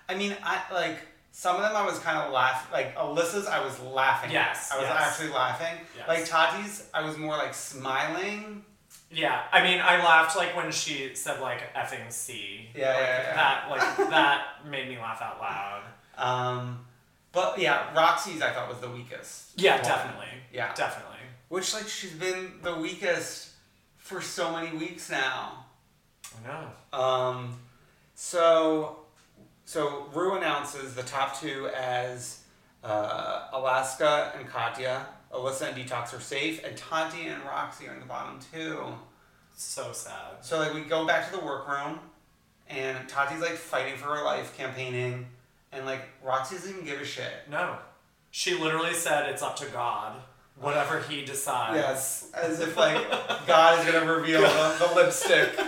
I 0.08 0.14
mean, 0.14 0.36
I 0.40 0.62
like 0.72 1.00
some 1.32 1.56
of 1.56 1.62
them. 1.62 1.74
I 1.74 1.84
was 1.84 1.98
kind 1.98 2.16
of 2.16 2.32
laughing. 2.32 2.72
Like 2.72 2.94
Alyssa's, 2.94 3.48
I 3.48 3.64
was 3.64 3.80
laughing. 3.80 4.28
at. 4.28 4.34
Yes, 4.34 4.70
I 4.72 4.76
was 4.76 4.86
yes. 4.86 5.02
actually 5.04 5.30
laughing. 5.30 5.84
Yes. 5.96 6.06
Like 6.06 6.26
Tati's, 6.26 6.88
I 6.94 7.04
was 7.04 7.18
more 7.18 7.36
like 7.36 7.54
smiling. 7.54 8.64
Yeah, 9.10 9.42
I 9.50 9.64
mean, 9.64 9.80
I 9.80 9.96
laughed 9.96 10.36
like 10.36 10.54
when 10.54 10.70
she 10.70 11.16
said 11.16 11.40
like 11.40 11.74
effing 11.74 12.12
C. 12.12 12.68
Yeah, 12.72 12.88
like, 12.88 12.98
yeah, 12.98 13.22
yeah. 13.22 13.34
That 13.34 13.68
like 13.68 14.10
that 14.10 14.44
made 14.70 14.88
me 14.88 14.96
laugh 14.98 15.20
out 15.20 15.40
loud. 15.40 15.82
Um, 16.16 16.86
but 17.32 17.58
yeah, 17.58 17.92
Roxxxy's 17.94 18.42
I 18.42 18.50
thought 18.50 18.68
was 18.68 18.78
the 18.78 18.90
weakest. 18.90 19.50
Yeah, 19.56 19.76
one. 19.76 19.84
definitely. 19.84 20.26
Yeah. 20.52 20.72
definitely. 20.74 21.16
Which 21.48 21.74
like 21.74 21.88
she's 21.88 22.12
been 22.12 22.52
the 22.62 22.74
weakest 22.74 23.50
for 23.96 24.20
so 24.20 24.52
many 24.52 24.76
weeks 24.76 25.10
now. 25.10 25.64
I 26.44 26.48
know. 26.48 26.98
Um, 26.98 27.58
so, 28.14 28.98
so 29.64 30.06
Ru 30.14 30.36
announces 30.36 30.94
the 30.94 31.02
top 31.02 31.40
two 31.40 31.68
as 31.76 32.42
uh, 32.84 33.48
Alaska 33.52 34.32
and 34.38 34.46
Katya. 34.46 35.06
Alyssa 35.32 35.68
and 35.68 35.76
Detox 35.76 36.16
are 36.16 36.20
safe, 36.20 36.62
and 36.62 36.76
Tati 36.76 37.26
and 37.26 37.42
Roxxxy 37.42 37.88
are 37.88 37.94
in 37.94 38.00
the 38.00 38.06
bottom 38.06 38.38
two. 38.52 38.80
So 39.56 39.92
sad. 39.92 40.42
So 40.42 40.58
like 40.58 40.74
we 40.74 40.82
go 40.82 41.06
back 41.06 41.30
to 41.30 41.36
the 41.38 41.44
workroom, 41.44 42.00
and 42.68 43.08
Tati's 43.08 43.40
like 43.40 43.52
fighting 43.52 43.96
for 43.96 44.14
her 44.14 44.24
life, 44.24 44.56
campaigning, 44.56 45.26
and 45.72 45.86
like 45.86 46.02
Roxxxy 46.24 46.52
doesn't 46.52 46.70
even 46.70 46.84
give 46.84 47.00
a 47.00 47.04
shit. 47.04 47.32
No. 47.50 47.76
She 48.30 48.54
literally 48.54 48.94
said 48.94 49.28
it's 49.30 49.42
up 49.42 49.56
to 49.56 49.66
God. 49.66 50.20
Whatever 50.60 51.00
he 51.00 51.24
decides. 51.24 51.76
Yes, 51.76 52.30
as 52.34 52.60
if 52.60 52.76
like 52.76 52.96
God 53.46 53.80
is 53.80 53.92
gonna 53.92 54.12
reveal 54.12 54.42
the, 54.42 54.76
the 54.78 54.94
lipstick. 54.94 55.54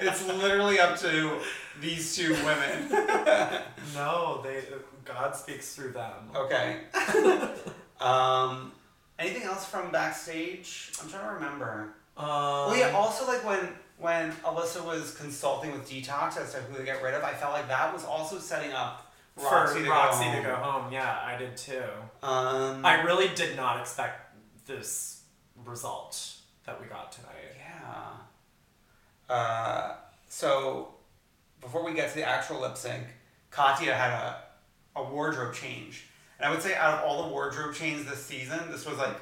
it's 0.00 0.26
literally 0.26 0.80
up 0.80 0.98
to 1.00 1.38
these 1.80 2.16
two 2.16 2.32
women. 2.44 2.90
No, 3.94 4.40
they 4.42 4.62
God 5.04 5.34
speaks 5.34 5.74
through 5.74 5.92
them. 5.92 6.30
Okay. 6.34 6.78
um, 8.00 8.72
anything 9.18 9.42
else 9.42 9.66
from 9.66 9.90
backstage? 9.90 10.92
I'm 11.02 11.08
trying 11.08 11.26
to 11.26 11.34
remember. 11.34 11.94
Um, 12.20 12.70
Well, 12.70 12.76
yeah. 12.76 12.90
Also, 12.90 13.26
like 13.26 13.44
when 13.44 13.68
when 13.98 14.32
Alyssa 14.44 14.84
was 14.84 15.14
consulting 15.14 15.72
with 15.72 15.88
Detox 15.88 16.36
as 16.38 16.52
to 16.52 16.58
who 16.60 16.78
to 16.78 16.84
get 16.84 17.02
rid 17.02 17.14
of, 17.14 17.22
I 17.22 17.32
felt 17.34 17.52
like 17.52 17.68
that 17.68 17.92
was 17.92 18.04
also 18.04 18.38
setting 18.38 18.72
up 18.72 19.12
Roxxxy 19.38 19.72
for 19.72 19.78
to 19.84 19.90
Roxxxy 19.90 20.42
go 20.42 20.48
to 20.48 20.54
home. 20.56 20.64
go 20.64 20.70
home. 20.80 20.92
Yeah, 20.92 21.18
I 21.24 21.36
did 21.36 21.56
too. 21.56 21.82
Um, 22.22 22.84
I 22.84 23.02
really 23.02 23.28
did 23.34 23.56
not 23.56 23.78
expect 23.80 24.36
this 24.66 25.22
result 25.64 26.36
that 26.64 26.80
we 26.80 26.86
got 26.86 27.12
tonight. 27.12 27.34
Yeah. 27.58 29.34
Uh, 29.34 29.94
so, 30.28 30.94
before 31.60 31.84
we 31.84 31.94
get 31.94 32.08
to 32.10 32.14
the 32.16 32.24
actual 32.28 32.60
lip 32.60 32.76
sync, 32.76 33.04
Katya 33.50 33.94
had 33.94 34.10
a, 34.10 34.42
a 34.96 35.02
wardrobe 35.04 35.54
change. 35.54 36.06
And 36.38 36.48
I 36.48 36.50
would 36.52 36.62
say 36.62 36.74
out 36.74 36.94
of 36.98 37.04
all 37.04 37.24
the 37.24 37.28
wardrobe 37.28 37.74
changes 37.74 38.06
this 38.06 38.24
season, 38.24 38.58
this 38.70 38.86
was 38.86 38.96
like 38.98 39.16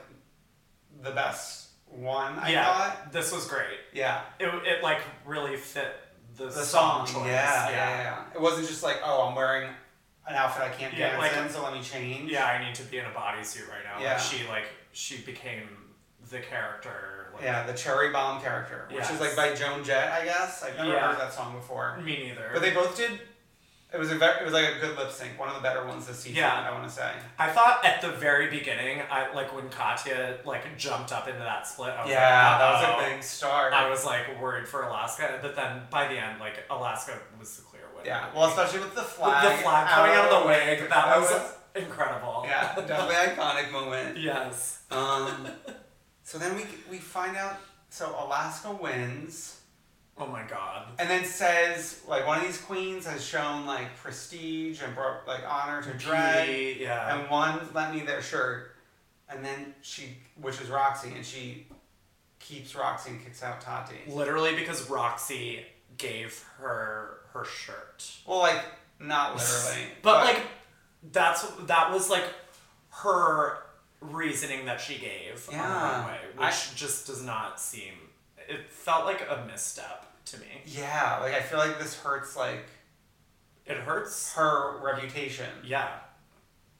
the 1.02 1.10
best 1.10 1.67
one, 1.90 2.38
I 2.38 2.50
yeah, 2.52 2.64
thought. 2.64 3.12
this 3.12 3.32
was 3.32 3.46
great. 3.46 3.78
Yeah. 3.92 4.20
It, 4.38 4.48
it 4.66 4.82
like 4.82 5.00
really 5.26 5.56
fit 5.56 5.94
the, 6.36 6.44
The 6.46 6.50
song. 6.64 7.06
choice. 7.06 7.16
Yeah, 7.26 7.70
yeah, 7.70 7.70
yeah, 7.70 8.02
yeah. 8.02 8.24
It 8.34 8.40
wasn't 8.40 8.66
just 8.68 8.82
like, 8.82 8.98
oh, 9.04 9.28
I'm 9.28 9.34
wearing 9.34 9.68
an 10.28 10.34
outfit 10.36 10.62
I 10.62 10.68
can't 10.68 10.94
Yeah, 10.96 11.10
dance 11.18 11.34
like- 11.36 11.44
in, 11.46 11.50
so 11.50 11.62
let 11.62 11.72
me 11.72 11.82
change. 11.82 12.30
Yeah, 12.30 12.44
I 12.46 12.64
need 12.64 12.74
to 12.76 12.82
be 12.84 12.98
in 12.98 13.04
a 13.06 13.10
bodysuit 13.10 13.68
right 13.68 13.82
now. 13.84 14.00
Yeah. 14.02 14.12
Like 14.12 14.20
she 14.20 14.46
like 14.48 14.64
she 14.92 15.18
became 15.22 15.62
the 16.30 16.40
character. 16.40 17.30
Like, 17.34 17.42
Yeah, 17.44 17.66
the 17.66 17.72
Cherry 17.72 18.10
Bomb 18.10 18.40
character, 18.42 18.88
which 18.90 19.08
is 19.10 19.20
like 19.20 19.34
by 19.36 19.54
Joan 19.54 19.82
Jett, 19.84 20.10
I 20.12 20.24
guess. 20.24 20.62
I've 20.62 20.76
never 20.76 20.90
Yeah. 20.92 21.10
heard 21.12 21.20
that 21.20 21.32
song 21.32 21.54
before. 21.56 21.96
Me 21.98 22.18
neither. 22.28 22.50
But 22.52 22.62
they 22.62 22.72
both 22.72 22.96
did. 22.96 23.20
It 23.92 23.98
was 23.98 24.10
a 24.12 24.16
very, 24.16 24.40
it 24.40 24.44
was 24.44 24.52
like 24.52 24.76
a 24.76 24.78
good 24.80 24.98
lip 24.98 25.10
sync, 25.10 25.38
one 25.38 25.48
of 25.48 25.54
the 25.54 25.62
better 25.62 25.86
ones 25.86 26.06
this 26.06 26.18
season. 26.18 26.36
Yeah. 26.36 26.66
I 26.68 26.72
want 26.72 26.84
to 26.86 26.90
say. 26.94 27.10
I 27.38 27.48
thought 27.50 27.82
at 27.86 28.02
the 28.02 28.10
very 28.10 28.50
beginning, 28.50 29.00
I 29.10 29.32
like 29.34 29.54
when 29.56 29.70
Katya 29.70 30.40
like 30.44 30.76
jumped 30.76 31.10
up 31.10 31.26
into 31.26 31.40
that 31.40 31.66
split. 31.66 31.90
I 31.90 32.02
was 32.02 32.10
Yeah, 32.10 32.50
like, 32.50 32.58
that 32.60 32.72
was 32.98 33.06
a 33.10 33.14
big 33.14 33.22
start. 33.22 33.72
I 33.72 33.88
was 33.88 34.04
like 34.04 34.40
worried 34.42 34.68
for 34.68 34.82
Alaska, 34.82 35.38
but 35.40 35.56
then 35.56 35.82
by 35.90 36.06
the 36.06 36.18
end, 36.18 36.38
like 36.38 36.64
Alaska 36.68 37.18
was 37.38 37.56
the 37.56 37.62
clear 37.62 37.82
winner. 37.94 38.06
yeah, 38.06 38.26
well, 38.34 38.48
especially 38.50 38.80
with 38.80 38.94
the 38.94 39.00
With 39.00 39.08
flag, 39.10 39.56
the 39.56 39.62
flag 39.62 39.88
coming 39.88 40.12
out 40.16 40.30
of 40.32 40.42
the 40.42 40.48
wig, 40.48 40.80
wig, 40.80 40.90
that, 40.90 41.18
was, 41.18 41.54
incredible. 41.74 42.42
yeah, 42.46 42.74
definitely 42.86 43.14
iconic 43.14 43.72
moment. 43.72 44.18
yes. 44.18 44.82
Um, 44.90 45.48
so 46.24 46.36
then 46.36 46.54
we 46.56 46.64
we 46.90 46.98
find 46.98 47.38
out. 47.38 47.56
So 47.90 48.14
Alaska 48.22 48.70
wins. 48.70 49.57
Oh 50.20 50.26
my 50.26 50.42
god. 50.42 50.86
And 50.98 51.08
then 51.08 51.24
says 51.24 52.00
like 52.08 52.26
one 52.26 52.38
of 52.38 52.44
these 52.44 52.60
queens 52.60 53.06
has 53.06 53.24
shown 53.24 53.66
like 53.66 53.96
prestige 53.96 54.82
and 54.82 54.94
brought 54.94 55.26
like 55.26 55.42
honor 55.48 55.82
to 55.82 55.92
drag, 55.94 56.78
yeah. 56.80 57.14
and 57.16 57.30
one 57.30 57.60
lent 57.72 57.94
me 57.94 58.00
their 58.00 58.22
shirt, 58.22 58.72
and 59.28 59.44
then 59.44 59.74
she, 59.80 60.16
which 60.40 60.60
is 60.60 60.68
Roxxxy, 60.68 61.14
and 61.14 61.24
she 61.24 61.66
keeps 62.40 62.72
Roxxxy 62.72 63.08
and 63.08 63.24
kicks 63.24 63.42
out 63.42 63.60
Tati. 63.60 63.94
Literally 64.08 64.56
because 64.56 64.86
Roxxxy 64.86 65.60
gave 65.96 66.44
her 66.58 67.20
her 67.32 67.44
shirt. 67.44 68.10
Well, 68.26 68.38
like 68.38 68.64
not 68.98 69.36
literally, 69.36 69.88
But, 70.02 70.24
like 70.24 70.42
that's 71.12 71.42
that 71.66 71.92
was 71.92 72.10
like 72.10 72.24
her 72.90 73.58
reasoning 74.00 74.66
that 74.66 74.80
she 74.80 74.98
gave 74.98 75.48
on 75.52 75.58
the 75.58 75.62
runway, 75.64 76.18
which 76.36 76.46
I- 76.46 76.74
just 76.74 77.06
does 77.06 77.22
not 77.22 77.60
seem. 77.60 77.92
It 78.48 78.68
felt 78.70 79.04
like 79.04 79.20
a 79.28 79.44
misstep 79.46 80.06
to 80.32 80.38
me. 80.38 80.46
yeah, 80.66 81.18
like 81.20 81.34
I 81.34 81.40
feel 81.40 81.58
like 81.58 81.78
this 81.78 81.98
hurts 81.98 82.36
like 82.36 82.64
It 83.66 83.76
hurts. 83.78 84.32
her 84.34 84.78
reputation 84.82 85.48
Yeah. 85.64 85.88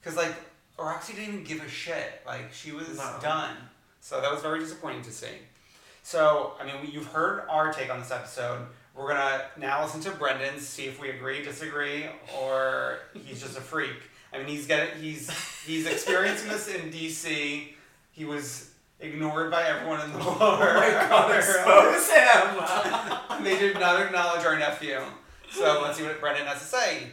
because 0.01 0.15
like 0.17 0.33
Roxxxy 0.77 1.15
didn't 1.15 1.23
even 1.33 1.43
give 1.43 1.61
a 1.63 1.69
shit. 1.69 2.21
Like 2.25 2.53
she 2.53 2.71
was 2.71 2.97
No. 2.97 3.17
done. 3.21 3.55
So 4.01 4.21
that 4.21 4.31
was 4.31 4.41
very 4.41 4.59
disappointing 4.59 5.01
to 5.03 5.11
see. 5.11 5.27
So 6.03 6.55
I 6.59 6.63
mean, 6.65 6.75
you've 6.91 7.07
heard 7.07 7.45
our 7.49 7.71
take 7.73 7.89
on 7.91 7.99
this 7.99 8.11
episode. 8.11 8.67
We're 8.95 9.07
gonna 9.09 9.43
now 9.57 9.83
listen 9.83 10.01
to 10.01 10.11
Brendan's, 10.11 10.67
see 10.67 10.85
if 10.85 10.99
we 10.99 11.09
agree, 11.09 11.43
disagree, 11.43 12.05
or 12.37 12.99
he's 13.13 13.41
just 13.41 13.57
a 13.57 13.61
freak. 13.61 13.95
I 14.33 14.37
mean, 14.37 14.47
he's 14.47 14.67
getting 14.67 15.01
he's 15.01 15.29
he's 15.65 15.85
experiencing 15.85 16.49
this 16.49 16.67
in 16.67 16.91
DC. 16.91 17.73
He 18.11 18.25
was 18.25 18.68
ignored 18.99 19.51
by 19.51 19.63
everyone 19.63 20.01
in 20.01 20.13
the 20.13 20.19
bar. 20.19 20.37
Oh 20.39 20.73
my 20.75 21.07
god, 21.07 21.35
expose 21.35 22.11
him! 22.11 23.43
they 23.43 23.57
did 23.57 23.79
not 23.79 24.01
acknowledge 24.01 24.45
our 24.45 24.57
nephew. 24.57 24.99
So 25.51 25.81
let's 25.81 25.97
see 25.97 26.03
what 26.03 26.19
Brendan 26.19 26.45
has 26.45 26.59
to 26.59 26.65
say. 26.65 27.07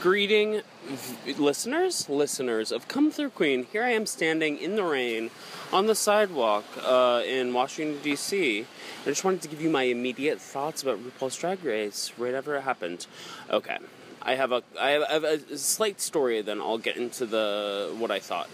Greeting 0.00 0.60
v- 0.86 1.32
listeners, 1.34 2.10
listeners 2.10 2.70
of 2.70 2.88
Come 2.88 3.10
Through 3.10 3.30
Queen. 3.30 3.66
Here 3.72 3.82
I 3.82 3.90
am 3.90 4.04
standing 4.04 4.58
in 4.58 4.76
the 4.76 4.84
rain 4.84 5.30
on 5.72 5.86
the 5.86 5.94
sidewalk 5.94 6.64
uh, 6.84 7.22
in 7.26 7.54
Washington, 7.54 8.02
D.C. 8.02 8.66
I 9.02 9.04
just 9.06 9.24
wanted 9.24 9.40
to 9.42 9.48
give 9.48 9.62
you 9.62 9.70
my 9.70 9.84
immediate 9.84 10.40
thoughts 10.40 10.82
about 10.82 10.98
RuPaul's 11.02 11.36
Drag 11.36 11.64
Race 11.64 12.12
right 12.18 12.34
after 12.34 12.54
it 12.54 12.62
happened. 12.62 13.06
Okay. 13.48 13.78
I 14.24 14.34
have 14.36 14.52
a 14.52 14.62
I 14.80 14.90
have, 14.90 15.24
a 15.24 15.58
slight 15.58 16.00
story, 16.00 16.40
then 16.42 16.60
I'll 16.60 16.78
get 16.78 16.96
into 16.96 17.26
the 17.26 17.94
what 17.98 18.10
I 18.10 18.20
thought. 18.20 18.48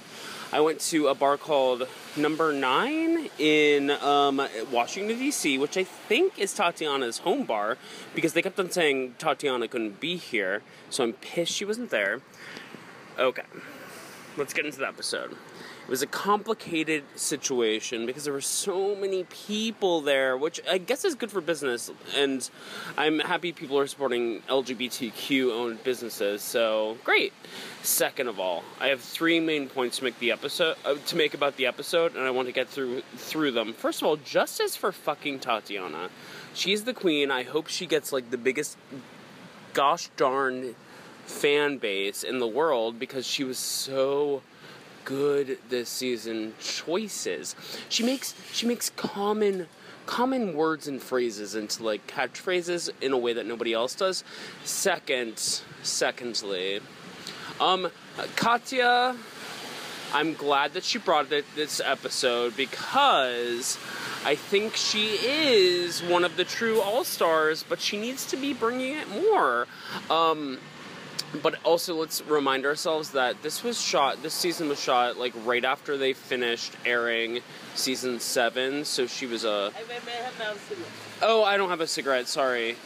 I 0.52 0.60
went 0.60 0.80
to 0.80 1.06
a 1.06 1.14
bar 1.14 1.36
called 1.36 1.86
Number 2.16 2.52
Nine 2.52 3.30
in 3.38 3.90
um, 3.90 4.42
Washington, 4.72 5.16
D.C., 5.16 5.58
which 5.58 5.76
I 5.76 5.84
think 5.84 6.40
is 6.40 6.52
Tatianna's 6.52 7.18
home 7.18 7.44
bar 7.44 7.78
because 8.16 8.32
they 8.32 8.42
kept 8.42 8.58
on 8.58 8.68
saying 8.68 9.14
Tatianna 9.20 9.70
couldn't 9.70 10.00
be 10.00 10.16
here. 10.16 10.62
So 10.88 11.04
I'm 11.04 11.12
pissed 11.12 11.52
she 11.52 11.64
wasn't 11.64 11.90
there. 11.90 12.20
Okay, 13.16 13.44
let's 14.36 14.52
get 14.52 14.66
into 14.66 14.78
the 14.78 14.88
episode. 14.88 15.36
It 15.90 15.94
was 15.94 16.02
a 16.02 16.06
complicated 16.06 17.02
situation 17.16 18.06
because 18.06 18.22
there 18.22 18.32
were 18.32 18.40
so 18.40 18.94
many 18.94 19.24
people 19.24 20.00
there, 20.00 20.36
which 20.36 20.60
I 20.70 20.78
guess 20.78 21.04
is 21.04 21.16
good 21.16 21.32
for 21.32 21.40
business. 21.40 21.90
And 22.16 22.48
I'm 22.96 23.18
happy 23.18 23.50
people 23.50 23.76
are 23.76 23.88
supporting 23.88 24.40
LGBTQ 24.42 25.50
owned 25.50 25.82
businesses. 25.82 26.42
So 26.42 26.96
great. 27.02 27.32
Second 27.82 28.28
of 28.28 28.38
all, 28.38 28.62
I 28.78 28.86
have 28.86 29.00
three 29.00 29.40
main 29.40 29.68
points 29.68 29.98
to 29.98 30.04
make 30.04 30.16
the 30.20 30.30
episode 30.30 30.76
uh, 30.84 30.94
to 31.06 31.16
make 31.16 31.34
about 31.34 31.56
the 31.56 31.66
episode, 31.66 32.14
and 32.14 32.24
I 32.24 32.30
want 32.30 32.46
to 32.46 32.52
get 32.52 32.68
through 32.68 33.00
through 33.16 33.50
them. 33.50 33.72
First 33.72 34.00
of 34.00 34.06
all, 34.06 34.16
justice 34.16 34.76
for 34.76 34.92
fucking 34.92 35.40
Tatianna. 35.40 36.10
She's 36.54 36.84
the 36.84 36.94
queen. 36.94 37.32
I 37.32 37.42
hope 37.42 37.66
she 37.66 37.86
gets 37.86 38.12
like 38.12 38.30
the 38.30 38.38
biggest 38.38 38.78
gosh 39.74 40.08
darn 40.16 40.76
fan 41.26 41.78
base 41.78 42.22
in 42.22 42.38
the 42.38 42.46
world 42.46 43.00
because 43.00 43.26
she 43.26 43.42
was 43.42 43.58
so 43.58 44.42
good 45.04 45.58
this 45.68 45.88
season 45.88 46.54
choices. 46.60 47.56
She 47.88 48.02
makes 48.02 48.34
she 48.52 48.66
makes 48.66 48.90
common 48.90 49.66
common 50.06 50.54
words 50.54 50.88
and 50.88 51.00
phrases 51.00 51.54
into 51.54 51.84
like 51.84 52.06
catchphrases 52.06 52.90
in 53.00 53.12
a 53.12 53.18
way 53.18 53.32
that 53.32 53.46
nobody 53.46 53.72
else 53.72 53.94
does. 53.94 54.24
Second, 54.64 55.62
secondly, 55.82 56.80
um, 57.60 57.90
Katya, 58.36 59.16
I'm 60.12 60.34
glad 60.34 60.72
that 60.72 60.82
she 60.82 60.98
brought 60.98 61.30
it 61.30 61.44
this 61.54 61.80
episode 61.84 62.56
because 62.56 63.78
I 64.24 64.34
think 64.34 64.74
she 64.74 65.16
is 65.22 66.02
one 66.02 66.24
of 66.24 66.36
the 66.36 66.44
true 66.44 66.80
all 66.80 67.04
stars, 67.04 67.64
but 67.68 67.80
she 67.80 67.98
needs 67.98 68.26
to 68.26 68.36
be 68.36 68.52
bringing 68.52 68.96
it 68.96 69.08
more. 69.08 69.66
Um, 70.10 70.58
but 71.42 71.54
also 71.64 71.94
let's 71.94 72.22
remind 72.22 72.66
ourselves 72.66 73.10
that 73.10 73.40
this 73.42 73.62
was 73.62 73.80
shot 73.80 74.22
this 74.22 74.34
season 74.34 74.68
was 74.68 74.80
shot 74.80 75.16
like 75.16 75.32
right 75.44 75.64
after 75.64 75.96
they 75.96 76.12
finished 76.12 76.76
airing 76.84 77.40
season 77.74 78.18
seven 78.18 78.84
so 78.84 79.06
she 79.06 79.26
was 79.26 79.44
a 79.44 79.72
oh 81.22 81.44
i 81.44 81.56
don't 81.56 81.70
have 81.70 81.80
a 81.80 81.86
cigarette 81.86 82.26
sorry. 82.26 82.76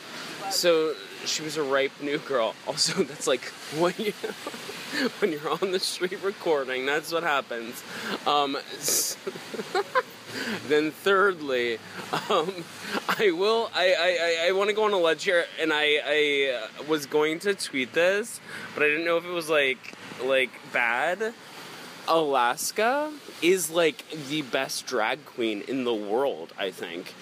So 0.50 0.94
she 1.24 1.42
was 1.42 1.56
a 1.56 1.62
ripe 1.62 1.92
new 2.00 2.18
girl. 2.18 2.54
Also 2.66 3.02
that's 3.04 3.26
like 3.26 3.44
when 3.78 3.94
you 3.98 4.12
when 5.20 5.32
you're 5.32 5.50
on 5.62 5.70
the 5.72 5.80
street 5.80 6.22
recording 6.22 6.86
that's 6.86 7.12
what 7.12 7.22
happens. 7.22 7.82
Um, 8.26 8.56
then 10.68 10.90
thirdly 10.90 11.78
um, 12.30 12.52
i 13.18 13.30
will 13.30 13.70
i 13.74 13.94
i, 13.98 14.48
I 14.48 14.52
want 14.52 14.70
to 14.70 14.76
go 14.76 14.84
on 14.84 14.92
a 14.92 14.98
ledge 14.98 15.24
here 15.24 15.44
and 15.60 15.72
i 15.72 16.00
i 16.04 16.54
uh, 16.54 16.82
was 16.84 17.06
going 17.06 17.38
to 17.40 17.54
tweet 17.54 17.92
this 17.92 18.40
but 18.74 18.82
i 18.82 18.86
didn't 18.86 19.04
know 19.04 19.16
if 19.16 19.24
it 19.24 19.30
was 19.30 19.48
like 19.48 19.94
like 20.22 20.50
bad. 20.72 21.34
Alaska 22.06 23.12
is 23.44 23.68
like 23.68 24.08
the 24.30 24.40
best 24.40 24.86
drag 24.86 25.22
queen 25.26 25.62
in 25.68 25.84
the 25.84 25.92
world 25.94 26.50
i 26.58 26.70
think. 26.70 27.12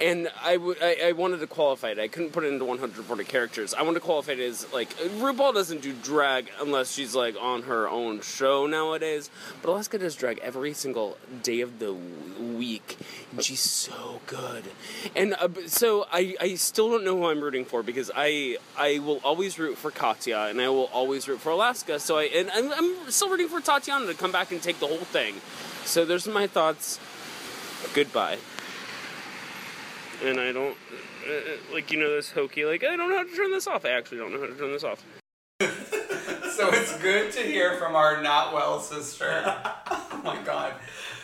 And 0.00 0.28
I, 0.40 0.52
w- 0.52 0.76
I, 0.80 0.96
I 1.06 1.12
wanted 1.12 1.40
to 1.40 1.48
qualify 1.48 1.90
it 1.90 1.98
i 1.98 2.06
couldn't 2.06 2.30
put 2.30 2.44
it 2.44 2.52
into 2.52 2.64
140 2.64 3.24
characters. 3.24 3.74
I 3.74 3.82
wanted 3.82 3.98
to 3.98 4.04
qualify 4.04 4.32
it 4.32 4.38
as 4.38 4.72
like 4.72 4.90
rupaul 4.96 5.52
doesn't 5.52 5.82
do 5.82 5.92
drag 5.92 6.48
unless 6.60 6.92
she's 6.92 7.16
like 7.16 7.34
on 7.40 7.62
her 7.62 7.88
own 7.88 8.20
show 8.20 8.66
nowadays. 8.66 9.28
But 9.60 9.70
alaska 9.70 9.98
does 9.98 10.14
drag 10.14 10.38
every 10.38 10.72
single 10.72 11.18
day 11.42 11.60
of 11.60 11.80
the 11.80 11.92
week. 11.92 12.96
And 13.32 13.42
she's 13.42 13.60
so 13.60 14.20
good. 14.26 14.64
And 15.16 15.34
uh, 15.34 15.48
so 15.66 16.06
I, 16.12 16.36
I 16.40 16.54
still 16.54 16.90
don't 16.90 17.04
know 17.04 17.16
who 17.16 17.26
i'm 17.26 17.40
rooting 17.40 17.64
for 17.64 17.82
because 17.82 18.08
i 18.14 18.56
i 18.78 19.00
will 19.00 19.20
always 19.24 19.58
root 19.58 19.76
for 19.76 19.90
katya 19.90 20.46
and 20.48 20.60
i 20.60 20.68
will 20.68 20.90
always 20.92 21.26
root 21.26 21.40
for 21.40 21.50
alaska. 21.50 21.98
So 21.98 22.18
i 22.18 22.24
and 22.24 22.52
i'm, 22.52 22.72
I'm 22.72 23.10
still 23.10 23.30
rooting 23.30 23.48
for 23.48 23.60
tatianna 23.60 24.06
to 24.06 24.14
come 24.14 24.30
back 24.30 24.52
and 24.52 24.62
take 24.62 24.78
the 24.78 24.86
whole 24.86 24.98
thing 24.98 25.34
so 25.84 26.04
there's 26.04 26.26
my 26.26 26.46
thoughts 26.46 26.98
goodbye 27.94 28.38
and 30.24 30.38
I 30.38 30.52
don't 30.52 30.76
uh, 31.28 31.32
like 31.72 31.90
you 31.90 31.98
know 31.98 32.14
this 32.14 32.30
hokey 32.30 32.64
like 32.64 32.84
I 32.84 32.96
don't 32.96 33.10
know 33.10 33.16
how 33.16 33.24
to 33.24 33.36
turn 33.36 33.50
this 33.50 33.66
off. 33.66 33.84
I 33.84 33.90
actually 33.90 34.18
don't 34.18 34.32
know 34.32 34.40
how 34.40 34.46
to 34.46 34.54
turn 34.54 34.72
this 34.72 34.84
off. 34.84 35.04
So 36.52 36.68
it's 36.68 36.96
good 36.98 37.32
to 37.32 37.40
hear 37.40 37.78
from 37.78 37.96
our 37.96 38.22
not 38.22 38.52
well 38.52 38.78
sister. 38.78 39.42
oh 39.90 40.20
my 40.22 40.36
god. 40.42 40.72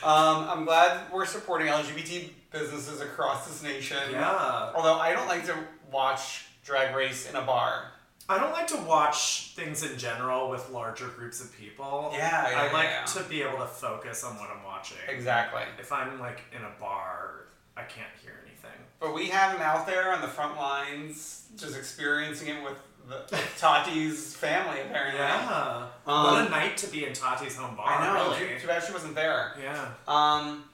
Um, 0.02 0.48
I'm 0.48 0.64
glad 0.64 1.12
we're 1.12 1.26
supporting 1.26 1.66
LGBT 1.68 2.30
businesses 2.50 3.02
across 3.02 3.46
this 3.46 3.62
nation. 3.62 3.98
Yeah. 4.10 4.72
Although 4.74 4.94
I 4.94 5.12
don't 5.12 5.28
like 5.28 5.44
to 5.46 5.54
watch 5.92 6.46
Drag 6.64 6.96
Race 6.96 7.28
in 7.28 7.36
a 7.36 7.42
bar. 7.42 7.92
I 8.30 8.38
don't 8.38 8.52
like 8.52 8.66
to 8.68 8.76
watch 8.76 9.52
things 9.54 9.82
in 9.82 9.98
general 9.98 10.50
with 10.50 10.68
larger 10.70 11.08
groups 11.08 11.40
of 11.40 11.56
people. 11.56 12.10
Yeah, 12.12 12.50
yeah, 12.50 12.60
I 12.60 12.72
like 12.72 12.88
yeah. 12.90 13.04
to 13.04 13.22
be 13.24 13.42
able 13.42 13.58
to 13.58 13.66
focus 13.66 14.22
on 14.22 14.34
what 14.36 14.50
I'm 14.50 14.62
watching. 14.64 14.98
Exactly. 15.08 15.62
If 15.78 15.92
I'm 15.92 16.20
like 16.20 16.42
in 16.54 16.62
a 16.62 16.70
bar, 16.78 17.46
I 17.76 17.82
can't 17.82 18.10
hear 18.22 18.34
anything. 18.44 18.78
But 19.00 19.14
we 19.14 19.28
have 19.28 19.54
him 19.54 19.62
out 19.62 19.86
there 19.86 20.12
on 20.12 20.20
the 20.20 20.28
front 20.28 20.56
lines, 20.56 21.46
just 21.56 21.74
experiencing 21.74 22.48
it 22.48 22.62
with, 22.62 22.76
the, 23.08 23.24
with 23.30 23.56
Tati's 23.58 24.36
family, 24.36 24.80
apparently. 24.82 25.20
Yeah. 25.20 25.86
Um, 26.06 26.24
what 26.24 26.46
a 26.46 26.50
night 26.50 26.76
to 26.78 26.86
be 26.88 27.06
in 27.06 27.14
Tati's 27.14 27.56
home 27.56 27.76
bar. 27.76 27.86
I 27.86 28.06
know. 28.06 28.30
Really. 28.30 28.54
Too, 28.54 28.60
too 28.60 28.66
bad 28.66 28.82
she 28.82 28.92
wasn't 28.92 29.14
there. 29.14 29.54
Yeah. 29.62 29.88
Um, 30.06 30.64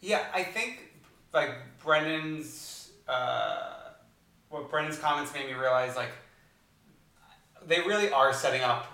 yeah, 0.00 0.24
I 0.34 0.42
think 0.42 0.80
like 1.32 1.50
Brendan's 1.84 2.90
uh, 3.08 3.90
what 4.48 4.68
Brendan's 4.70 4.98
comments 4.98 5.32
made 5.32 5.46
me 5.46 5.52
realize 5.52 5.94
like 5.94 6.10
they 7.66 7.80
really 7.80 8.10
are 8.10 8.32
setting 8.32 8.62
up 8.62 8.86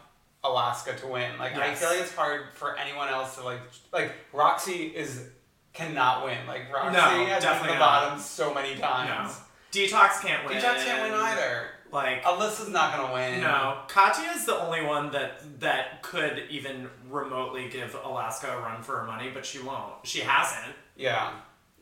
Alaska 0.44 0.94
to 0.96 1.06
win. 1.06 1.38
Like 1.38 1.56
I 1.56 1.74
feel 1.74 1.90
like 1.90 2.00
it's 2.00 2.14
hard 2.14 2.46
for 2.54 2.76
anyone 2.76 3.08
else 3.08 3.36
to 3.36 3.44
like 3.44 3.60
like 3.92 4.12
Roxxxy 4.32 4.92
is 4.92 5.28
cannot 5.72 6.24
win. 6.24 6.38
Like 6.46 6.70
Roxxxy 6.72 6.92
No, 6.92 7.00
has 7.26 7.44
been 7.44 7.66
the 7.68 7.74
not. 7.74 7.78
bottom 7.78 8.18
so 8.18 8.52
many 8.52 8.74
times. 8.76 9.36
No. 9.38 9.80
Detox 9.80 10.20
can't 10.20 10.44
win. 10.46 10.58
Detox 10.58 10.84
can't 10.84 11.02
win 11.02 11.18
either. 11.18 11.66
Like 11.92 12.22
Alyssa's 12.24 12.70
not 12.70 12.96
gonna 12.96 13.12
win. 13.12 13.40
no, 13.42 13.78
Katya 13.86 14.30
is 14.34 14.46
the 14.46 14.58
only 14.58 14.82
one 14.82 15.12
that 15.12 15.60
that 15.60 16.02
could 16.02 16.44
even 16.48 16.88
remotely 17.10 17.68
give 17.68 17.94
Alaska 18.02 18.50
a 18.56 18.60
run 18.60 18.82
for 18.82 18.98
her 18.98 19.04
money, 19.06 19.30
but 19.32 19.44
she 19.44 19.60
won't. 19.60 19.92
She 20.04 20.20
hasn't. 20.20 20.74
Yeah, 20.96 21.32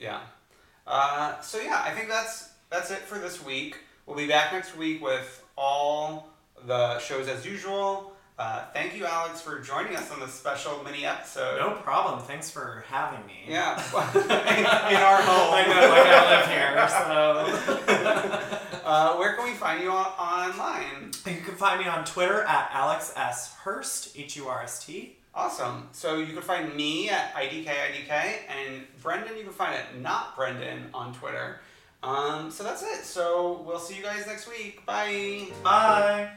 yeah. 0.01 0.21
Uh, 0.87 1.41
so 1.41 1.61
yeah, 1.61 1.81
I 1.85 1.93
think 1.93 2.09
that's 2.09 2.51
that's 2.71 2.91
it 2.91 2.99
for 2.99 3.19
this 3.19 3.45
week. 3.45 3.77
We'll 4.05 4.17
be 4.17 4.27
back 4.27 4.53
next 4.53 4.77
week 4.77 5.01
with 5.01 5.45
all 5.57 6.30
the 6.67 6.99
shows 6.99 7.29
as 7.29 7.45
usual. 7.47 8.13
Uh, 8.39 8.65
thank 8.73 8.97
you, 8.97 9.05
Alex, 9.05 9.43
for 9.43 9.59
joining 9.61 9.95
us 9.97 10.11
on 10.11 10.19
this 10.19 10.33
special 10.33 10.83
mini 10.83 11.05
episode. 11.05 11.59
No 11.59 11.73
problem. 11.73 12.21
Thanks 12.21 12.51
for 12.51 12.85
having 12.89 13.27
me. 13.27 13.35
Yeah, 13.47 13.75
in 14.15 14.97
our 14.97 15.21
home. 15.21 15.53
I 15.53 15.65
know, 15.67 15.89
like 15.91 16.07
I 16.07 17.47
live 17.47 17.87
here, 17.87 17.87
so. 17.87 18.57
Uh, 18.83 19.15
where 19.19 19.35
can 19.37 19.45
we 19.45 19.53
find 19.53 19.81
you 19.85 19.91
on- 19.91 20.07
online? 20.19 21.13
you 21.27 21.41
can 21.43 21.55
find 21.55 21.79
me 21.81 21.87
on 21.87 22.05
Twitter 22.05 22.43
at 22.43 22.71
Alex 22.73 23.13
S. 23.15 23.55
Hurst, 23.57 24.17
H 24.19 24.37
U 24.37 24.49
R 24.49 24.63
S 24.63 24.85
T. 24.85 25.17
Awesome. 25.35 25.89
So 25.93 26.17
you 26.17 26.33
can 26.33 26.43
find 26.43 26.75
me 26.75 27.09
at 27.09 27.33
IDK 27.35 27.67
IDK 27.67 28.11
and 28.49 28.83
Brendan 29.01 29.37
you 29.37 29.45
can 29.45 29.53
find 29.53 29.75
at 29.77 30.01
not 30.01 30.35
Brendan 30.35 30.89
on 30.93 31.13
Twitter. 31.15 31.61
Um, 32.03 32.51
so 32.51 32.65
that's 32.65 32.83
it. 32.83 33.05
So 33.05 33.63
we'll 33.67 33.79
see 33.79 33.97
you 33.97 34.03
guys 34.03 34.27
next 34.27 34.49
week. 34.49 34.85
Bye. 34.87 35.49
Bye. 35.63 36.31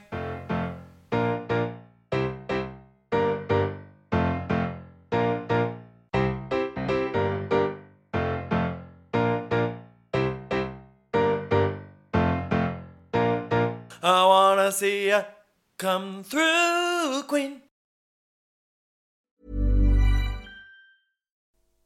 I 14.05 14.25
wanna 14.25 14.69
see 14.73 15.07
ya 15.07 15.23
come 15.77 16.23
through, 16.25 17.23
Queen. 17.27 17.62